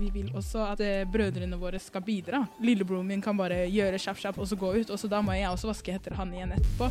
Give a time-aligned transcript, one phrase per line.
[0.00, 2.40] vi vil også at eh, brødrene våre skal bidra.
[2.64, 5.50] Lillebroren min kan bare gjøre kjapp-kjapp og så gå ut, og så da må jeg
[5.50, 6.88] også vaske etter han igjen etterpå.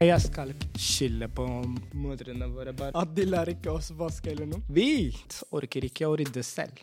[0.00, 1.44] Jeg skal skylde på
[1.92, 4.62] mødrene våre, bare at de lærer ikke oss vaske eller noe.
[4.70, 5.10] Vi
[5.52, 6.80] orker ikke å rydde selv.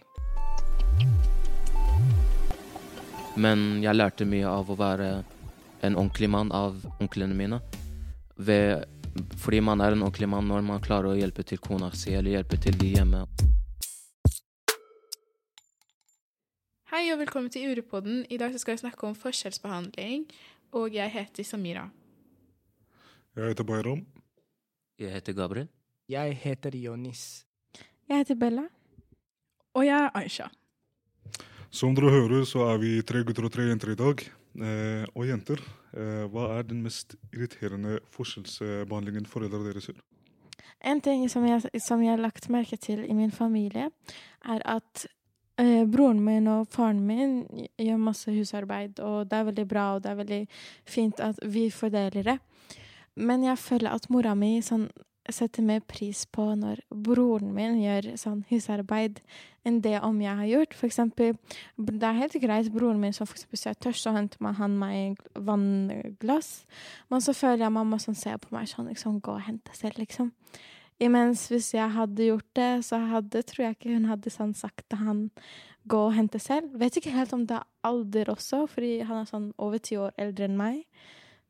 [3.37, 5.09] Men jeg lærte mye av å være
[5.87, 7.61] en ordentlig mann av onklene mine.
[8.35, 8.83] Ved,
[9.39, 12.35] fordi man er en ordentlig mann når man klarer å hjelpe til kona si eller
[12.35, 13.23] hjelpe til de hjemme.
[16.87, 18.21] Hei og velkommen til Urepodden.
[18.31, 20.21] I dag skal vi snakke om forskjellsbehandling,
[20.71, 21.81] og jeg heter Samira.
[23.35, 24.05] Jeg heter Bayram.
[24.95, 25.67] Jeg heter Gabriel.
[26.07, 27.43] Jeg heter Jonis.
[28.07, 28.63] Jeg heter Bella.
[29.75, 30.47] Og jeg er Aisha.
[31.69, 34.23] Som dere hører, så er vi tre gutter og tre jenter i dag.
[34.55, 35.59] Eh, og jenter,
[35.91, 39.99] eh, hva er den mest irriterende forskjellsbehandlingen foreldrene deres gjør?
[40.87, 43.91] En ting som jeg, som jeg har lagt merke til i min familie,
[44.45, 45.07] er at
[45.61, 47.39] eh, broren min og faren min
[47.77, 50.43] gjør masse husarbeid, og det er veldig bra, og det er veldig
[50.85, 52.37] fint at vi fordeler det.
[53.17, 54.89] Men jeg føler at mora mi sånn,
[55.27, 59.19] setter mer pris på når broren min gjør sånn husarbeid,
[59.67, 60.77] enn det om jeg har gjort.
[60.77, 61.35] For eksempel,
[61.75, 64.55] det er helt greit, broren min som for eksempel så er tørst, så henter man
[64.61, 66.51] han meg vannglass.
[67.11, 69.99] Men så føler jeg mamma som ser på meg sånn, liksom, gå og hente selv,
[69.99, 70.31] liksom.
[70.99, 74.87] Imens hvis jeg hadde gjort det, så hadde, tror jeg ikke hun hadde sånn sagt
[74.89, 75.19] til han
[75.87, 76.73] gå og hente selv.
[76.79, 80.15] Vet ikke helt om det er alder også, fordi han er sånn over ti år
[80.19, 80.81] eldre enn meg.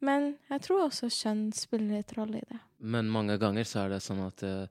[0.04, 2.60] Men jeg tror også kjønn spiller litt rolle i det.
[2.78, 4.68] Men mange ganger så er det sånn at eh,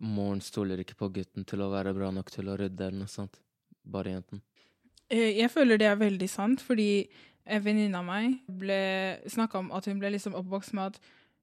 [0.00, 3.12] moren stoler ikke på gutten til å være bra nok til å rydde eller noe
[3.12, 3.36] sånt.
[3.84, 4.40] Bare jenten.
[5.10, 7.10] Eh, Jeg føler det er veldig sant, fordi
[7.50, 8.80] en venninne av meg ble
[9.28, 11.00] snakka om at hun ble liksom oppvokst med at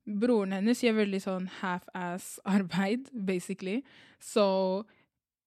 [0.08, 3.82] broren hennes gjør veldig sånn half-ass-arbeid, basically.
[4.24, 4.48] Så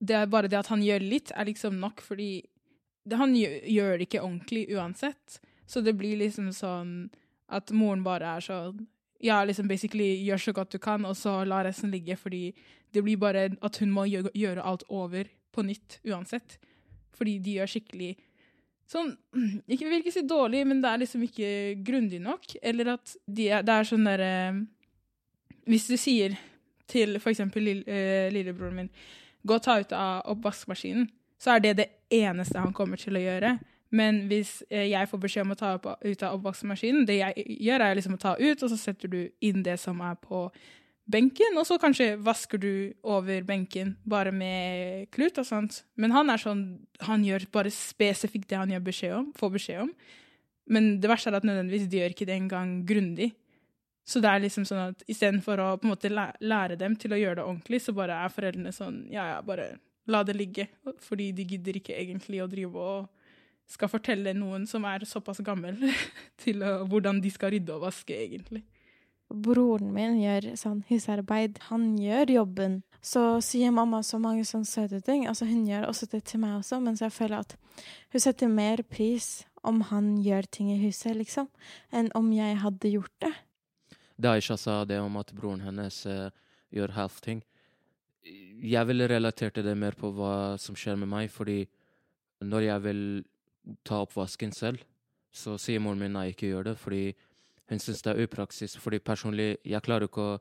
[0.00, 2.44] det er bare det at han gjør litt, er liksom nok, fordi
[3.10, 5.40] han gjør, det ikke ordentlig uansett.
[5.66, 6.94] Så det blir liksom sånn
[7.50, 8.86] at moren bare er sånn
[9.20, 12.54] Ja, liksom basically gjør så godt du kan, og så la resten ligge, fordi
[12.92, 16.56] det blir bare at hun må gjøre alt over på nytt uansett.
[17.12, 18.14] Fordi de gjør skikkelig
[18.90, 19.12] Sånn
[19.70, 21.50] Ikke vil ikke si dårlig, men det er liksom ikke
[21.86, 22.56] grundig nok.
[22.62, 24.30] Eller at de er, det er sånn derre
[25.70, 26.38] Hvis du sier
[26.90, 28.94] til for eksempel lill, eh, lillebroren min
[29.46, 31.06] gå og ta ut av oppvaskmaskinen,
[31.40, 33.52] så er det det eneste han kommer til å gjøre.
[33.94, 37.84] Men hvis eh, jeg får beskjed om å ta ut av oppvaskmaskinen, det jeg gjør,
[37.86, 40.48] er liksom å ta ut, og så setter du inn det som er på
[41.10, 42.72] benken, og så kanskje vasker du
[43.02, 45.82] over benken bare med klut og sånt.
[46.00, 46.64] Men han er sånn
[47.06, 49.92] Han gjør bare spesifikt det han gjør beskjed om, får beskjed om.
[50.70, 53.30] Men det verste er at nødvendigvis de gjør ikke det engang grundig.
[54.06, 57.20] Så det er liksom sånn at istedenfor å på en måte lære dem til å
[57.20, 59.78] gjøre det ordentlig, så bare er foreldrene sånn Ja, ja, bare
[60.10, 60.66] la det ligge.
[61.06, 63.08] Fordi de gidder ikke egentlig å drive og
[63.70, 65.78] skal fortelle noen som er såpass gammel,
[66.42, 68.64] til å, hvordan de skal rydde og vaske, egentlig.
[69.30, 71.60] Broren min gjør sånn husarbeid.
[71.70, 72.80] Han gjør jobben.
[73.00, 75.26] Så sier mamma så mange sånne søte ting.
[75.30, 77.54] Altså, hun gjør også det til meg også, mens jeg føler at
[78.12, 81.48] hun setter mer pris om han gjør ting i huset, liksom,
[81.92, 83.32] enn om jeg hadde gjort det.
[84.20, 86.28] Da Aisha sa det om at broren hennes uh,
[86.72, 87.42] gjør half ting,
[88.60, 91.62] jeg ville relatert det mer på hva som skjer med meg, fordi
[92.44, 93.02] når jeg vil
[93.86, 94.82] ta oppvasken selv,
[95.32, 97.02] så sier moren min nei, ikke gjør det, fordi
[97.70, 98.76] hun syns det er upraksis.
[98.80, 100.40] Fordi personlig, jeg klarer ikke å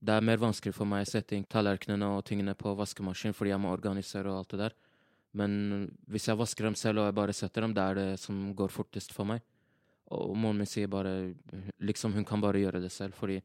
[0.00, 3.50] Det er mer vanskelig for meg å sette inn tallerkenene og tingene på vaskemaskin, fordi
[3.50, 4.74] jeg må organisere og alt det der.
[5.36, 8.38] Men hvis jeg vasker dem selv og jeg bare setter dem, det er det som
[8.56, 9.42] går fortest for meg.
[10.16, 11.34] Og moren min sier bare
[11.84, 13.42] Liksom, hun kan bare gjøre det selv, fordi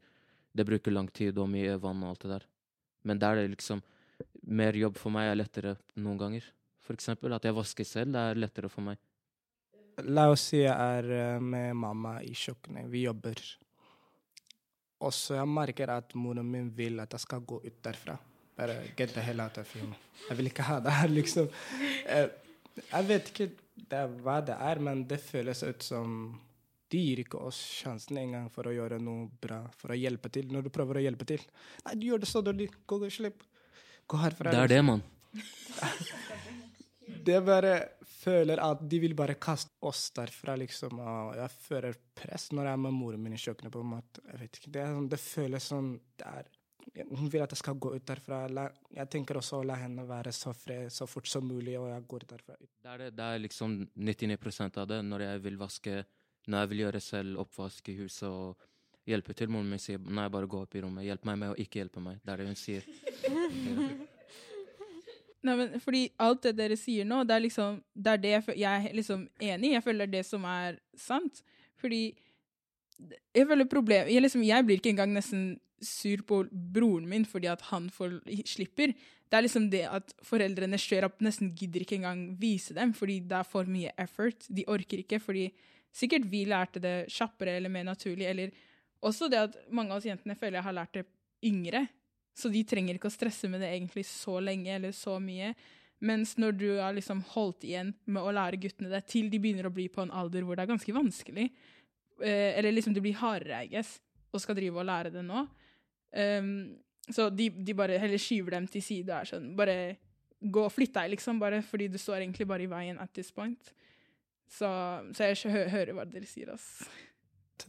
[0.56, 2.48] det bruker lang tid og mye vann og alt det der.
[3.04, 3.82] Men der er det liksom
[4.46, 6.44] Mer jobb for meg er lettere noen ganger.
[6.80, 8.96] For eksempel at jeg vasker selv, det er lettere for meg.
[10.04, 12.88] La oss si jeg er eh, med mamma i kjøkkenet.
[12.92, 13.40] Vi jobber.
[15.06, 18.16] Og så jeg merker at moren min vil at jeg skal gå ut derfra.
[18.56, 19.88] Bare get the hell out of here.
[20.28, 21.48] Jeg vil ikke ha det her, liksom.
[22.08, 22.28] Eh,
[22.76, 23.46] Jeg vet ikke
[23.88, 26.10] det hva det er, men det føles ut som
[26.92, 30.52] de gir ikke oss sjansen engang for å gjøre noe bra, for å hjelpe til.
[30.52, 31.40] Når du prøver å hjelpe til.
[31.86, 32.68] Nei, du gjør det så dårlig.
[32.86, 33.42] Gå og slipp.
[34.06, 34.52] Gå herfra.
[34.52, 35.02] Det er det, mann.
[37.26, 37.72] Det bare
[38.06, 41.00] føler at de vil bare kaste oss derfra, liksom.
[41.00, 44.22] Og jeg føler press når jeg er med moren min i kjøkkenet på en måte.
[44.30, 45.90] Jeg vet ikke, Det, sånn, det føles som
[46.20, 46.52] det er,
[47.10, 48.44] Hun vil at jeg skal gå ut derfra.
[48.94, 52.06] Jeg tenker også å la henne være så fred så fort som mulig, og jeg
[52.12, 52.56] går derfra.
[52.62, 55.02] Det er, det, det er liksom 99 av det.
[55.02, 56.04] Når jeg vil vaske
[56.46, 58.66] Når jeg vil gjøre selv oppvask i huset og
[59.06, 61.06] hjelpe til, moren min sier nei, bare gå opp i rommet.
[61.06, 62.22] Hjelp meg med å ikke hjelpe meg.
[62.22, 62.86] Det er det hun sier.
[65.46, 68.56] Nei, men fordi alt det dere sier nå, det er liksom Det er det jeg,
[68.62, 69.74] jeg er liksom enig i.
[69.76, 71.42] Jeg føler det som er sant.
[71.80, 72.02] Fordi
[73.36, 75.46] jeg føler problem jeg, liksom, jeg blir ikke engang nesten
[75.84, 78.94] sur på broren min fordi at han får, slipper.
[79.26, 83.18] Det er liksom det at foreldrene straight up nesten gidder ikke engang vise dem fordi
[83.28, 84.48] det er for mye effort.
[84.48, 85.50] De orker ikke fordi
[85.96, 88.26] sikkert vi lærte det kjappere eller mer naturlig.
[88.30, 88.56] Eller
[89.04, 91.06] også det at mange av oss jentene føler jeg har lært det
[91.44, 91.86] yngre.
[92.36, 95.54] Så de trenger ikke å stresse med det egentlig så lenge eller så mye.
[96.04, 99.68] Mens når du har liksom holdt igjen med å lære guttene det til de begynner
[99.68, 101.46] å bli på en alder hvor det er ganske vanskelig,
[102.20, 103.96] eh, eller liksom de blir hardere, I guess,
[104.28, 105.46] og skal drive og lære det nå,
[106.12, 106.50] um,
[107.08, 109.76] så de, de bare heller skyver dem til side og er sånn Bare
[110.42, 113.30] gå og flytt deg, liksom, bare fordi du står egentlig bare i veien at this
[113.32, 113.70] point.
[114.46, 114.68] Så,
[115.16, 116.84] så jeg hø hører hva dere sier, ass.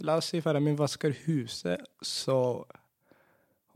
[0.04, 2.38] La oss si faren min vasker huset, så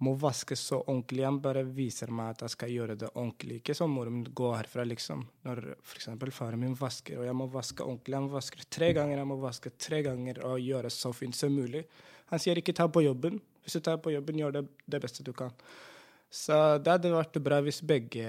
[0.02, 1.24] må vaske så ordentlig.
[1.28, 3.60] Han bare viser meg at jeg skal gjøre det ordentlig.
[3.62, 5.22] Ikke som moren min går herfra, liksom.
[5.46, 8.18] Når eksempel faren min vasker, og jeg må vaske ordentlig.
[8.18, 11.84] Han vasker tre ganger, jeg må vaske tre ganger og gjøre så fint som mulig.
[12.34, 13.38] Han sier ikke ta på jobben.
[13.62, 15.54] Hvis du tar på jobben, gjør det det beste du kan.
[16.32, 18.26] Så det hadde vært bra hvis begge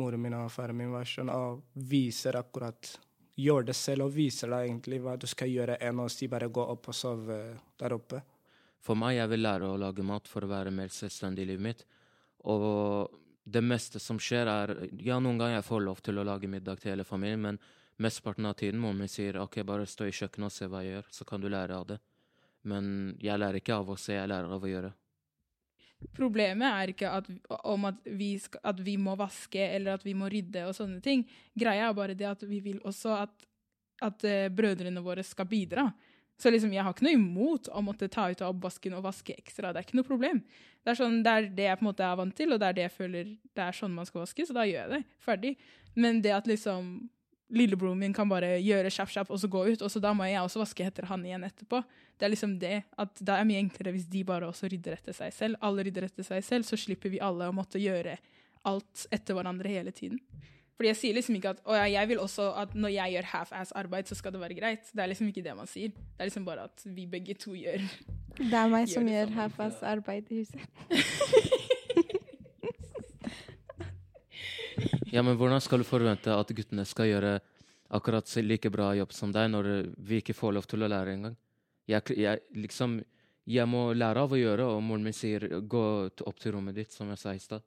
[0.00, 2.94] moren min og faren min var sånn og viser akkurat
[3.40, 6.50] Gjør det selv og viser deg egentlig hva du skal gjøre, enn å si bare
[6.52, 7.38] gå opp og sove
[7.80, 8.20] der oppe.
[8.82, 11.66] For meg, jeg vil lære å lage mat for å være mer selvstendig i livet
[11.66, 11.84] mitt.
[12.50, 13.12] Og
[13.44, 16.80] det meste som skjer, er Ja, noen ganger jeg får lov til å lage middag
[16.80, 17.60] til hele familien, men
[18.02, 21.06] mesteparten av tiden min sier OK, bare stå i kjøkkenet og se hva jeg gjør,
[21.10, 22.00] så kan du lære av det.
[22.62, 24.92] Men jeg lærer ikke av å se, jeg lærer av å gjøre.
[26.16, 27.28] Problemet er ikke at,
[27.70, 30.98] om at vi, skal, at vi må vaske eller at vi må rydde og sånne
[31.04, 31.22] ting.
[31.54, 33.46] Greia er bare det at vi vil også at,
[34.02, 35.86] at eh, brødrene våre skal bidra.
[36.40, 39.34] Så liksom, jeg har ikke noe imot å måtte ta ut av oppvasken og vaske
[39.36, 39.70] ekstra.
[39.70, 40.42] Det er ikke noe problem.
[40.82, 42.68] Det er, sånn, det er det jeg på en måte er vant til, og det
[42.68, 45.02] er det jeg føler det er sånn man skal vaske, så da gjør jeg det.
[45.22, 45.52] Ferdig.
[45.94, 46.94] Men det at liksom
[47.52, 50.40] lillebroren min kan bare gjøre kjapp-kjapp og så gå ut, og så da må jeg
[50.40, 51.82] også vaske etter han igjen etterpå.
[52.16, 55.16] Det er liksom det at det er mye enklere hvis de bare også rydder etter
[55.16, 55.60] seg selv.
[55.60, 58.16] Alle rydder etter seg selv, så slipper vi alle å måtte gjøre
[58.68, 60.20] alt etter hverandre hele tiden.
[60.82, 63.26] Fordi jeg sier liksom ikke at å ja, jeg vil også at når jeg gjør
[63.30, 64.88] half-ass-arbeid, så skal det være greit.
[64.90, 65.92] Det er liksom ikke det man sier.
[65.94, 67.84] Det er liksom bare at vi begge to gjør
[68.40, 70.58] Det er meg Gjør som gjør half-ass arbeid i huset.
[75.12, 77.32] Ja, men hvordan skal du forvente at guttene skal gjøre
[77.94, 79.68] akkurat like bra jobb som deg, når
[80.02, 81.36] vi ikke får lov til å lære engang?
[81.86, 82.98] Jeg, jeg, liksom,
[83.46, 86.90] jeg må lære av å gjøre, og moren min sier gå opp til rommet ditt,
[86.96, 87.62] som jeg sa i stad.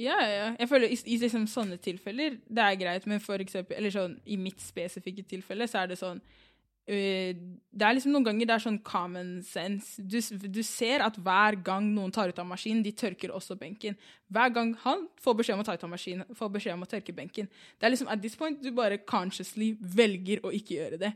[0.00, 0.46] Ja, ja.
[0.58, 4.16] Jeg føler i, i liksom sånne tilfeller, det er greit, men for eksempel, eller sånn,
[4.24, 8.54] i mitt spesifikke tilfelle, så er det sånn øh, Det er liksom noen ganger det
[8.56, 10.00] er sånn common sense.
[10.00, 10.16] Du,
[10.48, 13.98] du ser at hver gang noen tar ut av maskinen, de tørker også benken.
[14.32, 16.90] Hver gang han får beskjed om å ta ut av maskinen, får beskjed om å
[16.94, 17.52] tørke benken.
[17.76, 21.12] Det er liksom at this point du bare consciously velger å ikke gjøre det.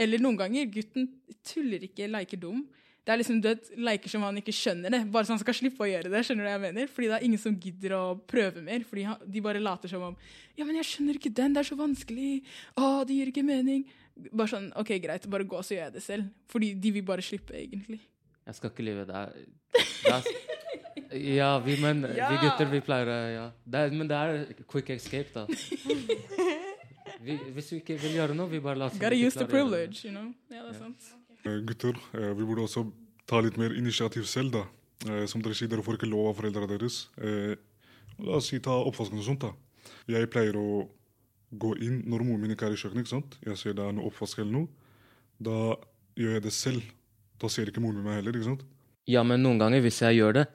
[0.00, 1.10] Eller noen ganger gutten
[1.42, 2.62] tuller ikke, leker dum.
[3.10, 5.56] Det er liksom du vet, leker som han ikke skjønner det, bare så han skal
[5.58, 6.20] slippe å gjøre det.
[6.28, 6.90] skjønner du hva jeg mener?
[6.94, 8.84] Fordi det er ingen som gidder å prøve mer.
[8.86, 10.14] Fordi han, de bare later som om
[10.54, 12.28] Ja, men jeg skjønner ikke den, det er så vanskelig.
[12.78, 13.82] Å, det gir ikke mening.
[14.30, 16.30] Bare sånn OK, greit, bare gå, så gjør jeg det selv.
[16.54, 17.98] Fordi de vil bare slippe, egentlig.
[18.46, 19.08] Jeg skal ikke lyve.
[19.10, 20.30] Det er,
[21.10, 22.30] Ja, vi menn, Ja!
[22.30, 23.46] vi gutter, vi pleier å Ja.
[23.66, 25.46] Det er, men det er quick escape, da.
[27.20, 30.06] Vi, hvis vi ikke vil gjøre noe, vi bare later som Gotta use the privilege,
[30.06, 30.30] you know.
[30.48, 31.08] Ja, det er sant.
[31.44, 32.86] Eh, Gutter, eh, vi burde også
[33.30, 34.64] ta litt mer initiativ selv, da.
[35.08, 37.06] Eh, Som dere sier, dere får ikke lov av foreldrene deres.
[37.22, 37.54] Eh,
[38.20, 39.54] La oss si ta oppvasken og sånt, da.
[40.10, 40.82] Jeg pleier å
[41.56, 43.06] gå inn når moren min ikke er i kjøkkenet.
[43.06, 43.36] ikke sant?
[43.46, 44.68] Jeg ser det er noe oppvask eller noe.
[45.40, 45.76] Da
[46.20, 46.82] gjør jeg det selv.
[47.40, 48.36] Da ser ikke moren min meg heller.
[48.36, 48.66] ikke sant?
[49.08, 50.46] Ja, men noen ganger, hvis jeg gjør det,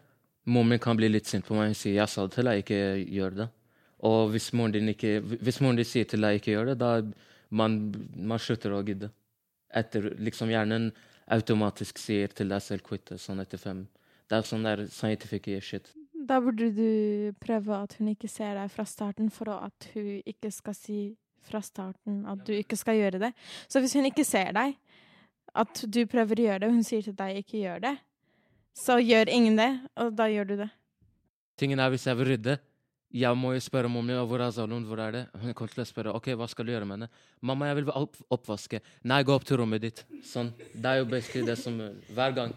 [0.45, 2.63] moren min kan bli litt sint på meg og si 'jeg sa det til deg,
[2.63, 3.49] ikke gjør det'.
[4.03, 7.01] Og hvis moren din, ikke, hvis moren din sier til deg 'ikke gjør det', da
[7.49, 9.09] man, man slutter å gidde.
[9.73, 10.91] Etter, liksom Hjernen
[11.31, 13.87] automatisk sier til deg selv 'quitte' sånn etter fem.
[14.29, 15.91] Det er sånn der scientific shit.
[16.13, 20.51] Da burde du prøve at hun ikke ser deg fra starten, for at hun ikke
[20.51, 23.33] skal si fra starten at du ikke skal gjøre det.
[23.69, 24.75] Så hvis hun ikke ser deg,
[25.55, 27.93] at du prøver å gjøre det, og hun sier til deg ikke gjør det,
[28.75, 29.69] så gjør ingen det,
[30.01, 30.69] og da gjør du det.
[31.55, 32.57] Tingen er, hvis jeg vil rydde,
[33.15, 35.21] jeg må jo spørre mamma, min hvor er Zalon, hvor er det?
[35.39, 37.21] Hun kommer til å spørre ok, hva skal du gjøre med henne.
[37.39, 38.81] Mamma, jeg vil opp oppvaske.
[39.07, 40.01] Nei, gå opp til rommet ditt.
[40.27, 40.51] Sånn.
[40.73, 41.79] Det er jo basically det som
[42.11, 42.51] Hver gang.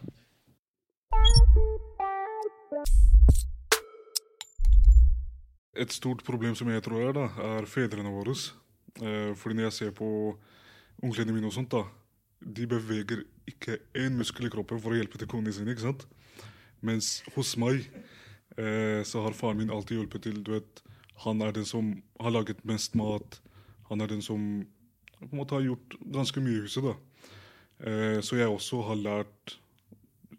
[5.78, 8.34] Et stort problem som jeg tror er, da, er fedrene våre.
[8.98, 10.10] Eh, fordi når jeg ser på
[11.06, 11.84] onklene mine og sånt, da,
[12.42, 15.70] de beveger ikke én muskel i kroppen for å hjelpe til konene sine.
[15.70, 16.08] ikke sant?
[16.82, 17.86] Mens hos meg
[18.58, 20.42] eh, så har faren min alltid hjulpet til.
[20.42, 20.82] du vet,
[21.24, 23.40] han er den som har laget mest mat.
[23.88, 24.66] Han er den som
[25.18, 26.84] på en måte har gjort ganske mye i huset.
[26.84, 26.94] da.
[27.78, 29.58] Eh, så jeg også har lært,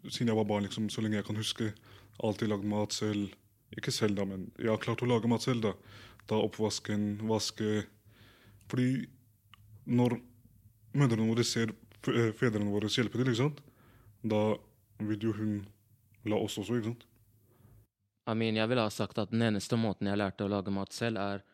[0.08, 1.72] siden jeg var barn, liksom, så lenge jeg kan huske,
[2.22, 3.34] alltid lagd mat selv.
[3.76, 5.62] Ikke selv, da, men jeg har klart å lage mat selv.
[5.62, 5.74] da.
[6.26, 7.84] Ta oppvasken, vaske.
[8.70, 9.06] Fordi
[9.86, 10.20] når
[10.94, 11.72] mødrene våre ser
[12.08, 13.60] eh, fedrene våre hjelpe til, ikke sant?
[14.20, 14.56] da
[15.00, 15.52] vil jo hun
[16.28, 17.06] la oss også, ikke sant?
[18.28, 20.92] I mean, jeg ville ha sagt at den eneste måten jeg lærte å lage mat
[20.92, 21.44] selv, er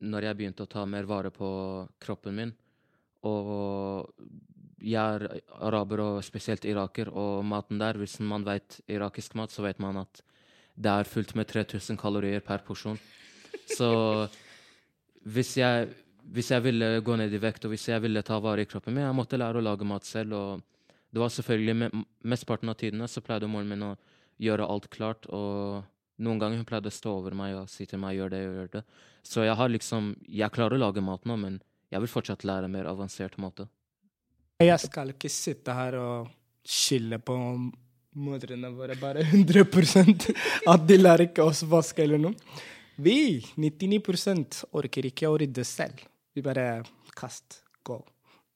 [0.00, 1.50] når jeg begynte å ta mer vare på
[2.02, 2.52] kroppen min.
[3.28, 4.10] Og
[4.80, 9.64] jeg er araber og spesielt iraker, og maten der, hvis man vet irakisk mat, så
[9.66, 10.22] vet man at
[10.80, 12.98] det er fullt med 3000 kalorier per porsjon.
[13.68, 13.90] Så
[15.28, 15.90] hvis jeg,
[16.32, 18.96] hvis jeg ville gå ned i vekt, og hvis jeg ville ta vare i kroppen
[18.96, 20.32] min, jeg måtte lære å lage mat selv.
[20.32, 20.62] og
[21.12, 23.96] det var selvfølgelig me- Mesteparten av tidene så pleide moren min å
[24.40, 25.84] gjøre alt klart, og
[26.20, 28.70] noen ganger hun pleide å stå over meg og si til meg 'gjør det, gjør
[28.76, 28.84] det'.
[29.22, 31.60] Så jeg har liksom Jeg klarer å lage mat nå, men
[31.90, 33.68] jeg vil fortsatt lære mer avansert måte.
[34.60, 36.28] Jeg skal ikke sitte her og
[36.64, 37.34] skylde på
[38.20, 39.64] mødrene våre bare 100
[40.66, 42.34] at de lærer ikke oss vaske eller noe.
[43.00, 46.02] Vi, 99 orker ikke å rydde selv.
[46.34, 46.82] Vi bare
[47.16, 47.96] kast, gå.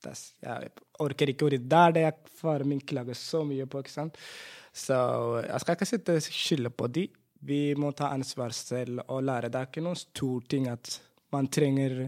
[0.04, 1.68] Jeg orker ikke å rydde.
[1.70, 3.80] Det er det jeg, faren min klager så mye på.
[3.80, 4.18] ikke sant?
[4.74, 4.94] Så
[5.46, 7.06] jeg skal ikke sitte og skylde på de.
[7.44, 9.50] Vi må ta ansvar selv og lære.
[9.52, 10.98] Det er ikke noen stor ting at
[11.34, 12.06] man trenger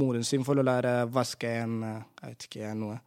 [0.00, 3.00] moren sin for å lære å vaske en eh, jeg vet ikke, noe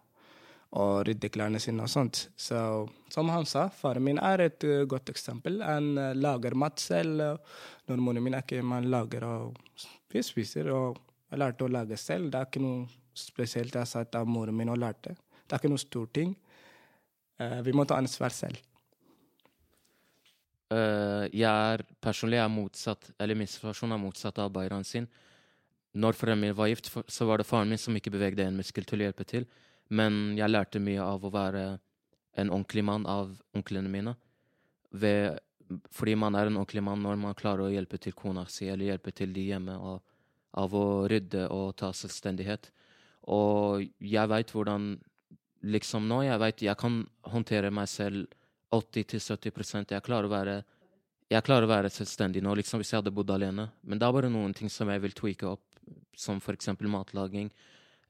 [0.76, 2.26] og rydde klærne sine og sånt.
[2.36, 2.58] Så
[3.14, 5.62] som han sa, faren min er et uh, godt eksempel.
[5.64, 7.22] Han uh, lager mat selv.
[7.88, 9.56] når moren min er ikke man lager og
[10.12, 10.68] vi spiser.
[10.76, 11.00] Og
[11.32, 12.28] jeg lærte å lage selv.
[12.32, 15.16] Det er ikke noe spesielt jeg har sagt av moren min og lærte.
[15.16, 16.36] Det er ikke noe stor ting.
[17.40, 18.60] Eh, vi må ta ansvar selv.
[20.74, 25.08] Eh, jeg er personlig er motsatt, eller min situasjon er motsatt av Bayran sin.
[25.96, 28.88] Når foreldrene mine var gift, så var det faren min som ikke bevegde en muskel
[28.88, 29.46] til å hjelpe til.
[29.94, 31.66] Men jeg lærte mye av å være
[32.36, 34.16] en ordentlig mann av onklene mine.
[34.92, 35.38] Ved,
[35.94, 38.90] fordi man er en ordentlig mann når man klarer å hjelpe til kona si, eller
[38.90, 40.02] hjelpe til de hjemme, og,
[40.58, 42.72] av å rydde og ta selvstendighet.
[43.32, 44.96] Og jeg veit hvordan
[45.66, 48.28] Liksom nå, jeg veit jeg kan håndtere meg selv
[48.82, 50.04] 80-70 Jeg
[51.26, 53.70] jeg klarer å være selvstendig nå, liksom hvis jeg hadde bodd alene.
[53.82, 55.64] Men det er bare noen ting som jeg vil tweake opp,
[56.16, 57.50] som eksempel matlaging.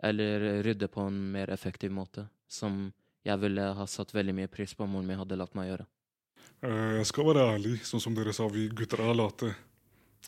[0.03, 2.89] Eller rydde på en mer effektiv måte, som
[3.25, 5.85] jeg ville ha satt veldig mye pris på om moren min hadde latt meg gjøre.
[6.61, 9.55] Eh, Jeg skal være ærlig, sånn som dere sa, vi gutter er late.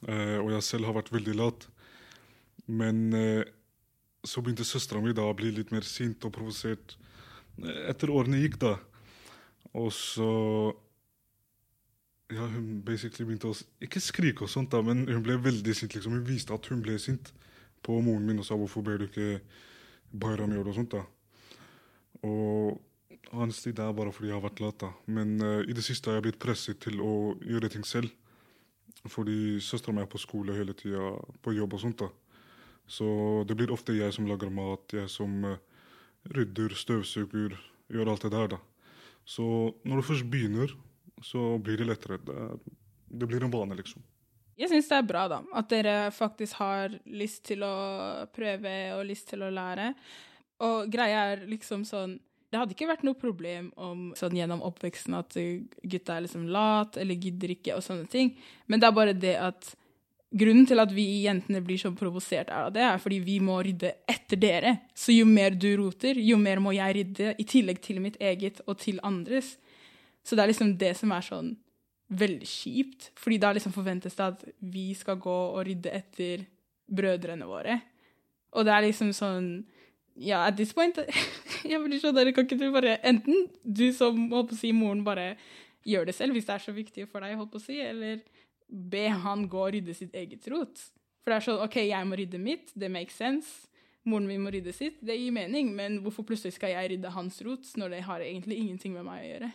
[0.07, 1.67] Eh, Og jeg selv har vært veldig lat.
[2.67, 3.43] Men eh,
[4.23, 6.95] så begynte søstera mi da å bli litt mer sint og provosert
[7.89, 8.77] etter årene gikk, da.
[9.73, 10.75] Og så
[12.29, 15.93] Ja, hun basically begynte å Ikke skrike og sånt, da, men hun ble veldig sint.
[15.95, 16.11] liksom.
[16.11, 17.31] Hun viste at hun ble sint
[17.83, 19.41] på moren min og sa 'hvorfor ber du ikke
[20.11, 20.91] Bayram gjøre det?' og sånt.
[20.91, 21.03] da.
[22.23, 22.81] Og
[23.31, 24.79] hans tid er bare fordi jeg har vært lat.
[24.79, 24.91] da.
[25.05, 28.09] Men uh, i det siste har jeg blitt presset til å gjøre ting selv.
[29.07, 31.99] Fordi søstera mi er på skole hele tida, på jobb og sånt.
[31.99, 32.09] da.
[32.87, 35.57] Så det blir ofte jeg som lager mat, jeg som uh,
[36.35, 37.57] rydder, støvsuger,
[37.91, 38.47] gjør alt det der.
[38.47, 38.57] da.
[39.27, 39.45] Så
[39.83, 40.71] når du først begynner,
[41.23, 42.19] så blir det lettere.
[42.23, 42.45] Det,
[43.07, 44.03] det blir en vane, liksom.
[44.57, 45.41] Jeg syns det er bra, da.
[45.57, 47.75] At dere faktisk har lyst til å
[48.33, 49.91] prøve og lyst til å lære.
[50.65, 52.17] Og greia er liksom sånn
[52.47, 56.95] Det hadde ikke vært noe problem om sånn gjennom oppveksten at gutta er liksom lat
[56.97, 58.31] eller gidder ikke og sånne ting,
[58.71, 59.67] men det er bare det at
[60.27, 63.93] Grunnen til at vi jentene blir så provosert, av det er fordi vi må rydde
[64.11, 64.73] etter dere.
[64.91, 68.59] Så jo mer du roter, jo mer må jeg rydde, i tillegg til mitt eget
[68.67, 69.55] og til andres.
[70.27, 71.53] Så det er liksom det som er sånn
[72.11, 73.11] veldig kjipt.
[73.15, 76.43] Fordi da liksom forventes det at vi skal gå og rydde etter
[76.91, 77.79] brødrene våre.
[78.51, 79.49] Og det er liksom sånn
[80.17, 80.97] Ja, at this point
[81.67, 84.71] Jeg blir sånn der, Kan ikke du bare Enten du som holdt på å si
[84.73, 85.35] moren, bare
[85.87, 88.17] gjør det selv hvis det er så viktig for deg, holdt på å si, eller
[88.67, 90.81] be han gå og rydde sitt eget rot.
[91.23, 93.67] For det er sånn OK, jeg må rydde mitt, det makes sense.
[94.07, 97.41] Moren min må rydde sitt, det gir mening, men hvorfor plutselig skal jeg rydde hans
[97.43, 99.49] rot når det har egentlig ingenting med meg å gjøre?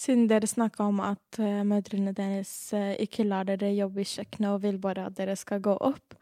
[0.00, 4.50] Siden dere snakka om at uh, mødrene deres uh, ikke lar dere jobbe i kjøkkenet
[4.50, 6.16] og vil bare at dere skal gå opp,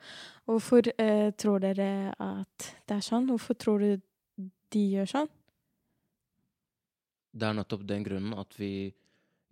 [0.51, 3.31] hvorfor uh, tror dere at det er sånn?
[3.31, 4.03] Hvorfor tror du
[4.75, 5.31] de gjør sånn?
[7.33, 8.91] Det er nettopp den grunnen at vi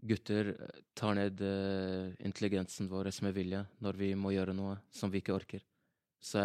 [0.00, 5.12] gutter eh, tar ned eh, intelligensen vår med vilje når vi må gjøre noe som
[5.12, 5.64] vi ikke orker.
[6.20, 6.40] Så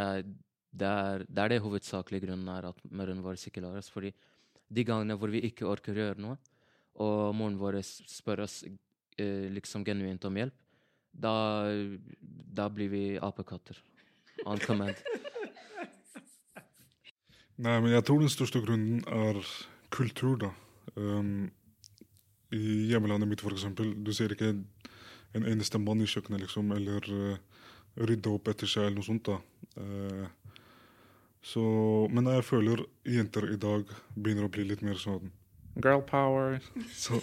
[0.71, 3.91] det, er, det er det hovedsakelige grunnen er at mødrene våre ikke lar oss.
[3.91, 4.13] Fordi
[4.67, 6.37] de gangene hvor vi ikke orker å gjøre noe,
[7.03, 10.61] og moren vår spør oss eh, liksom genuint om hjelp,
[11.15, 11.31] Da,
[12.19, 13.77] da blir vi apekatter.
[14.45, 14.95] On command.
[17.55, 19.39] Nei, men jeg tror den største grunnen er
[19.95, 20.49] kultur, da.
[20.99, 21.47] Um,
[22.53, 24.51] I hjemlandet mitt, eksempel, du ser ikke
[25.35, 27.63] en eneste mann i kjøkkenet, liksom, eller uh,
[28.07, 29.39] rydde opp etter seg, eller noe sånt, da.
[29.79, 30.27] Uh,
[31.45, 31.63] så,
[32.13, 35.29] men jeg føler jenter i dag begynner å bli litt mer sånn
[35.75, 36.59] girl power.
[36.95, 37.19] Så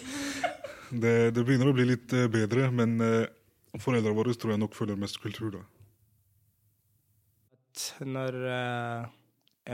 [0.91, 3.25] det, det begynner å bli litt eh, bedre, men uh,
[3.81, 5.63] foreldrene våre tror jeg nok føler mest kultur, da.
[8.05, 9.22] Når en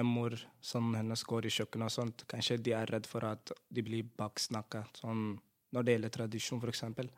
[0.06, 3.84] mor som hennes går i kjøkkenet og sånt, kanskje de er redd for at de
[3.86, 4.84] blir baksnakka.
[5.02, 5.34] Sånn,
[5.74, 7.10] når det gjelder tradisjon, eksempel.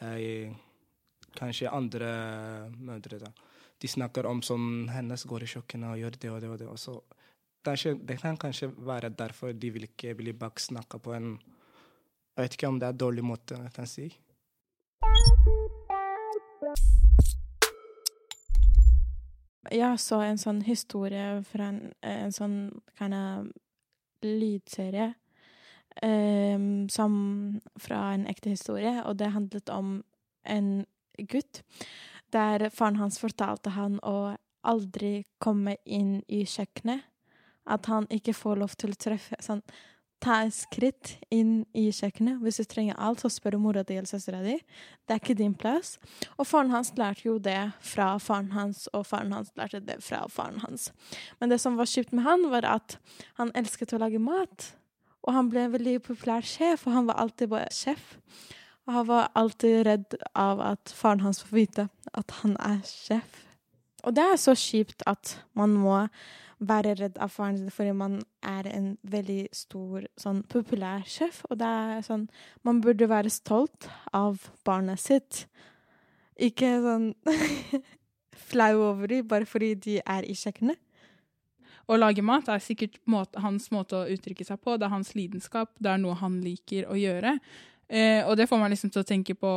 [0.00, 0.54] Eh,
[1.36, 2.08] kanskje andre
[2.76, 3.32] mødre, da.
[3.78, 6.68] De snakker om sånn hennes går i kjøkkenet og gjør det og det og det.
[6.72, 6.96] Og så,
[7.66, 11.38] kanskje, det kan kanskje være derfor de vil ikke bli baksnakka på en
[12.38, 14.06] Jeg vet ikke om det er en dårlig måte jeg kan si.
[19.72, 22.58] Jeg så en sånn historie fra en, en sånn
[22.98, 23.48] kind of
[24.24, 25.12] lydserie
[26.02, 27.12] um, som
[27.78, 29.98] fra en ekte historie, og det handlet om
[30.48, 30.70] en
[31.18, 31.62] gutt
[32.32, 34.36] der faren hans fortalte han å
[34.68, 37.04] aldri komme inn i kjøkkenet.
[37.68, 39.62] At han ikke får lov til å treffe sånn
[40.18, 42.40] Ta skritt inn i kjøkkenet.
[42.42, 44.56] Hvis du trenger alt, så spør du mora di eller søstera di.
[45.06, 45.94] Det er ikke din plass.
[46.36, 50.24] Og faren hans lærte jo det fra faren hans, og faren hans lærte det fra
[50.32, 50.90] faren hans.
[51.38, 52.98] Men det som var kjipt med han, var at
[53.38, 54.72] han elsket å lage mat.
[55.22, 58.16] Og han ble en veldig populær sjef, og han var alltid bare sjef.
[58.88, 63.44] Og han var alltid redd av at faren hans får vite at han er sjef.
[64.06, 66.06] Og det er så kjipt at man må
[66.58, 71.44] være redd av faren sin fordi man er en veldig stor, sånn populær sjef.
[71.50, 72.28] Og det er sånn
[72.66, 75.46] Man burde være stolt av barnet sitt.
[76.38, 77.12] Ikke sånn
[78.48, 80.78] flau over dem bare fordi de er i kjøkkenet.
[81.88, 84.76] Å lage mat er sikkert måte, hans måte å uttrykke seg på.
[84.76, 85.72] Det er hans lidenskap.
[85.80, 87.38] Det er noe han liker å gjøre.
[87.88, 89.50] Eh, og det får meg liksom til å tenke på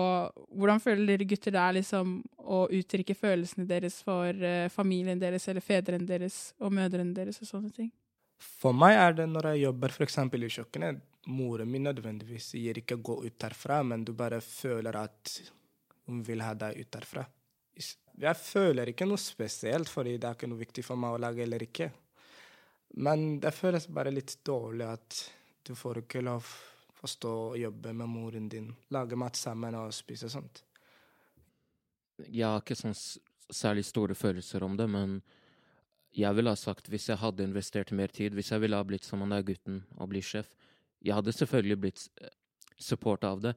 [0.56, 5.50] hvordan føler dere gutter det er liksom å uttrykke følelsene deres for eh, familien deres
[5.52, 7.89] eller fedrene deres og mødrene deres og sånne ting?
[8.41, 10.17] For meg er det når jeg jobber f.eks.
[10.17, 15.36] i kjøkkenet Moren min nødvendigvis sier ikke 'gå ut derfra', men du bare føler at
[16.08, 17.26] hun vil ha deg ut derfra.
[18.17, 21.44] Jeg føler ikke noe spesielt, fordi det er ikke noe viktig for meg å lage
[21.44, 21.91] eller ikke.
[23.06, 25.22] Men det føles bare litt dårlig at
[25.63, 26.50] du får ikke lov
[27.02, 30.64] å stå og jobbe med moren din, lage mat sammen og spise sånt.
[32.28, 32.96] Jeg har ikke sånn
[33.52, 35.20] særlig store følelser om det, men
[36.16, 39.08] jeg ville ha sagt hvis jeg hadde investert mer tid, hvis jeg ville ha blitt
[39.08, 40.50] som han der gutten og bli sjef
[41.02, 42.02] Jeg hadde selvfølgelig blitt
[42.78, 43.54] supporta av det,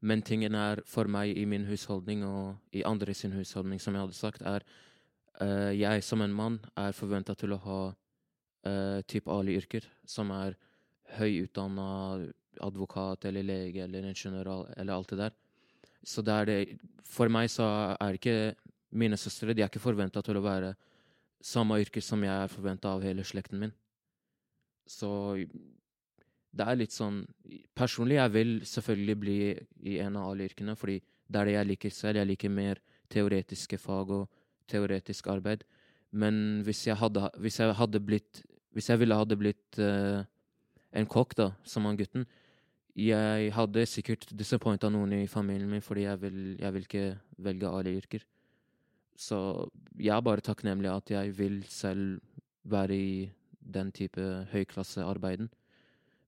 [0.00, 4.06] men tingen er for meg i min husholdning og i andre sin husholdning, som jeg
[4.06, 4.64] hadde sagt, er
[5.42, 10.56] uh, jeg som en mann er forventa til å ha uh, type Ali-yrker, som er
[11.18, 11.88] høy utdanna
[12.64, 15.36] advokat eller lege eller ingeniør eller alt det der.
[16.04, 18.54] Så det er det For meg så er ikke
[18.90, 20.74] mine søstre De er ikke forventa til å være
[21.44, 23.72] samme yrke som jeg er forventa av hele slekten min.
[24.88, 25.10] Så
[26.50, 27.22] det er litt sånn
[27.76, 29.38] Personlig, jeg vil selvfølgelig bli
[29.86, 32.18] i en av alle yrkene, fordi det er det jeg liker selv.
[32.18, 32.80] Jeg liker mer
[33.12, 35.64] teoretiske fag og teoretisk arbeid.
[36.10, 40.22] Men hvis jeg hadde, hvis jeg hadde blitt Hvis jeg ville hadde blitt uh,
[40.92, 42.26] en kokk, da, som han gutten
[42.98, 47.04] Jeg hadde sikkert disappointa noen i familien min, fordi jeg vil, jeg vil ikke
[47.46, 48.24] velge alle yrker.
[49.14, 49.38] Så
[49.98, 52.18] jeg er bare takknemlig at jeg vil selv
[52.66, 53.12] være i
[53.60, 55.46] den type høyklassearbeiden.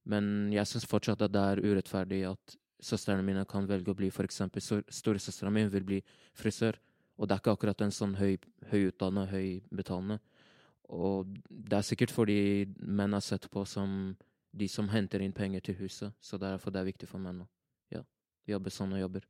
[0.07, 4.09] Men jeg syns fortsatt at det er urettferdig at søstrene mine kan velge å bli
[4.09, 5.99] for eksempel Storesøstera mi vil bli
[6.33, 6.79] frisør,
[7.19, 8.39] og det er ikke akkurat en sånn høy,
[8.71, 10.21] høyutdanna, høybetalende.
[10.91, 12.39] Og det er sikkert fordi
[12.79, 14.15] menn er sett på som
[14.51, 17.47] de som henter inn penger til huset, så derfor det er viktig for menn å
[17.93, 18.03] ja,
[18.51, 19.27] jobbe sånn og jobber.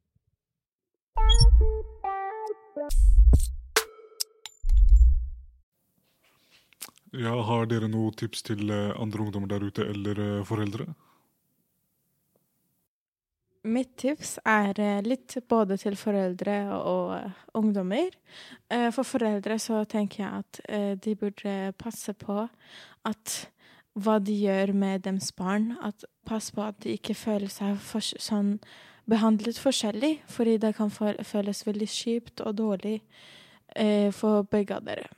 [7.11, 10.85] Ja, har dere noen tips til eh, andre ungdommer der ute, eller eh, foreldre?
[13.67, 18.15] Mitt tips er eh, litt både til foreldre og ungdommer.
[18.71, 20.61] Eh, For foreldre så tenker jeg at
[21.03, 22.45] de burde passe på
[23.11, 23.35] at
[23.93, 25.75] hva de gjør med deres barn.
[25.81, 28.57] At pass på at de ikke føler seg for, sånn
[29.09, 32.99] behandlet forskjellig, fordi det kan føles veldig kjipt og dårlig
[33.75, 35.09] eh, for begge av dere.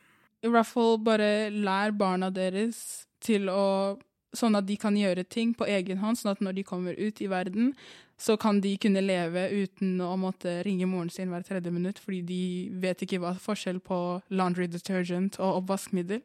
[0.44, 3.98] I bare lær barna deres til å
[4.34, 7.22] Sånn at de kan gjøre ting på egen hånd, sånn at når de kommer ut
[7.22, 7.74] i verden,
[8.18, 12.22] så kan de kunne leve uten å måtte ringe moren sin hver tredje minutt, fordi
[12.26, 12.44] de
[12.82, 13.98] vet ikke hva forskjell på
[14.34, 16.22] laundry detergent og oppvaskmiddel.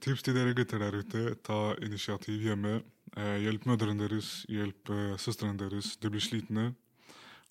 [0.00, 1.34] Tips til dere gutter der ute.
[1.44, 2.80] Ta initiativ hjemme.
[3.16, 5.96] Eh, hjelp mødrene deres, hjelp eh, søstrene deres.
[6.00, 6.70] De blir slitne.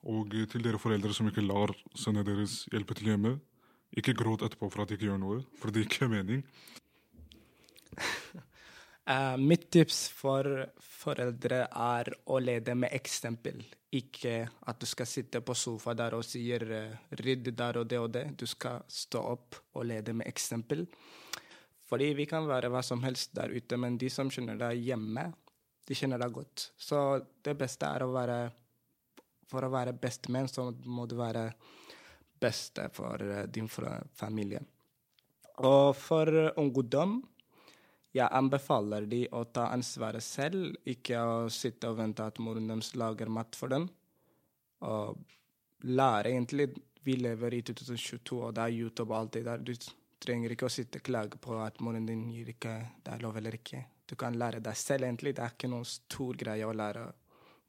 [0.09, 3.35] Og eh, til dere foreldre som ikke lar sønnene deres hjelpe til hjemme.
[3.97, 6.45] Ikke gråt etterpå for at de ikke gjør noe, for det er ikke mening.
[9.11, 10.47] Eh, mitt tips for
[10.79, 13.63] foreldre er å lede med eksempel.
[13.91, 17.99] Ikke at du skal sitte på sofa der og sier uh, 'rydd der og det
[17.99, 18.37] og det'.
[18.39, 20.85] Du skal stå opp og lede med eksempel.
[21.89, 25.25] Fordi vi kan være hva som helst der ute, men de som kjenner deg hjemme,
[25.87, 26.69] de kjenner deg godt.
[26.77, 28.41] Så det beste er å være
[29.51, 31.49] For å være bestemenn, så må du være
[32.39, 34.61] beste for eh, din familie.
[35.67, 37.17] Og for ungdom
[38.11, 42.91] jeg anbefaler de å ta ansvaret selv, ikke å sitte og vente at moren deres
[42.99, 43.87] lager mat for dem.
[44.83, 45.19] Og
[45.87, 49.57] lære egentlig Vi lever i 2022, og det er YouTube og alt det der.
[49.65, 49.73] Du
[50.21, 53.39] trenger ikke å sitte og klage på at moren din gir ikke det er lov
[53.39, 53.79] eller ikke.
[54.05, 55.33] Du kan lære deg selv, egentlig.
[55.33, 57.07] Det er ikke noen stor greie å lære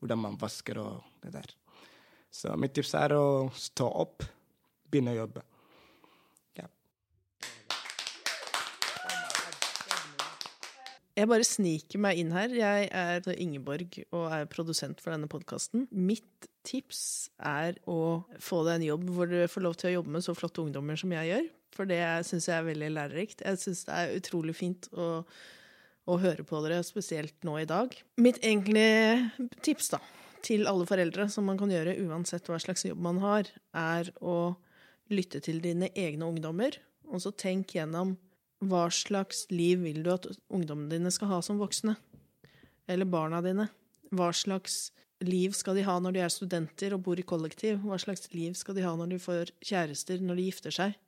[0.03, 1.49] hvordan man vasker og det der.
[2.29, 3.25] Så mitt tips er å
[3.57, 4.27] stå opp,
[4.91, 5.47] begynne å jobbe.
[11.13, 12.53] Jeg bare sniker meg inn her.
[12.57, 15.85] Jeg er Ingeborg og er produsent for denne podkasten.
[15.93, 20.15] Mitt tips er å få deg en jobb hvor du får lov til å jobbe
[20.15, 21.51] med så flotte ungdommer som jeg gjør.
[21.77, 23.45] For det syns jeg er veldig lærerikt.
[23.45, 25.11] Jeg syns det er utrolig fint å,
[26.09, 27.93] å høre på dere, spesielt nå i dag.
[28.21, 30.01] Mitt egentlige tips da,
[30.45, 34.55] til alle foreldre, som man kan gjøre uansett hva slags jobb man har, er å
[35.13, 36.81] lytte til dine egne ungdommer,
[37.13, 38.17] og så tenk gjennom
[38.63, 41.97] hva slags liv vil du at ungdommene dine skal ha som voksne?
[42.91, 43.69] Eller barna dine?
[44.15, 47.81] Hva slags liv skal de ha når de er studenter og bor i kollektiv?
[47.83, 50.99] Hva slags liv skal de ha når de får kjærester, når de gifter seg?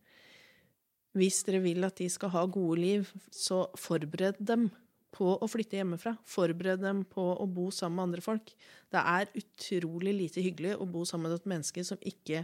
[1.15, 4.67] Hvis dere vil at de skal ha gode liv, så forbered dem
[5.15, 6.17] på å flytte hjemmefra.
[6.27, 8.51] Forbered dem på å bo sammen med andre folk.
[8.91, 12.43] Det er utrolig lite hyggelig å bo sammen med et menneske som ikke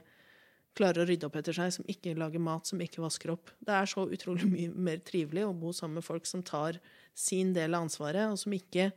[0.78, 3.50] klarer å rydde opp etter seg, som ikke lager mat, som ikke vasker opp.
[3.58, 6.78] Det er så utrolig mye mer trivelig å bo sammen med folk som tar
[7.16, 8.90] sin del av ansvaret, og som ikke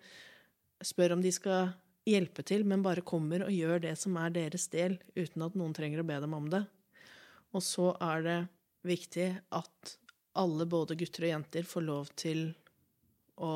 [0.84, 1.74] spør om de skal
[2.08, 5.76] hjelpe til, men bare kommer og gjør det som er deres del, uten at noen
[5.76, 6.64] trenger å be dem om det.
[7.54, 8.40] Og så er det
[8.84, 9.98] viktig at
[10.40, 12.48] alle, både gutter og jenter, får lov til
[13.44, 13.54] å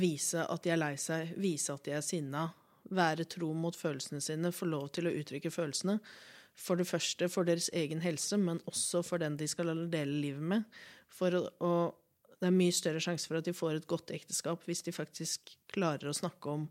[0.00, 2.48] vise at de er lei seg, vise at de er sinna,
[2.90, 5.98] være tro mot følelsene sine, få lov til å uttrykke følelsene.
[6.58, 10.44] For det første for deres egen helse, men også for den de skal dele livet
[10.52, 10.80] med.
[11.12, 11.72] For å,
[12.40, 15.54] det er mye større sjanse for at de får et godt ekteskap hvis de faktisk
[15.72, 16.68] klarer å snakke om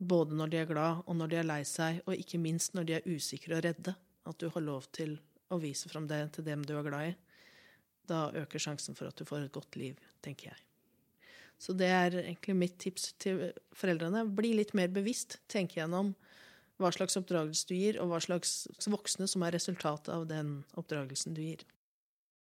[0.00, 2.88] både når de er glad, og når de er lei seg, og ikke minst når
[2.88, 3.94] de er usikre og redde.
[4.28, 5.18] At du har lov til
[5.52, 7.14] å vise fram det til dem du er glad i.
[8.08, 10.60] Da øker sjansen for at du får et godt liv, tenker jeg.
[11.60, 14.24] Så det er egentlig mitt tips til foreldrene.
[14.24, 15.36] Bli litt mer bevisst.
[15.50, 16.14] Tenk gjennom
[16.80, 21.36] hva slags oppdragelse du gir, og hva slags voksne som er resultatet av den oppdragelsen
[21.36, 21.62] du gir.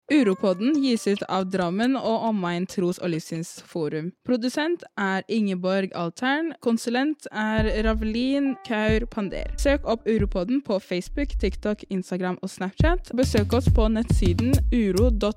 [0.07, 4.13] Uropodden gis ut av Drammen og Omegn tros- og livssynsforum.
[4.23, 6.53] Produsent er Ingeborg Altern.
[6.63, 9.51] Konsulent er Ravelin Kaur Pander.
[9.59, 13.11] Søk opp Uropodden på Facebook, TikTok, Instagram og Snapchat.
[13.19, 15.27] Besøk oss på nettsiden uro.dotl.no.